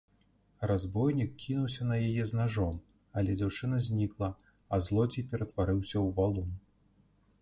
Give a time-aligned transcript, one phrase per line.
[0.69, 2.79] Разбойнік кінуўся на яе з нажом,
[3.21, 4.31] але дзяўчына знікла,
[4.75, 6.51] а злодзей ператварыўся ў валун.